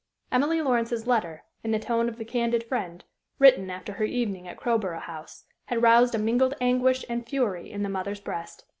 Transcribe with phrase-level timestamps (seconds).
[0.31, 3.03] Emily Lawrence's letter, in the tone of the candid friend,
[3.37, 7.83] written after her evening at Crowborough House, had roused a mingled anguish and fury in
[7.83, 8.65] the mother's breast.